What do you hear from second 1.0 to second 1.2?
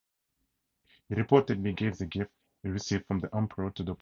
He